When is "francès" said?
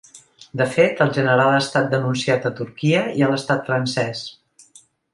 3.73-4.27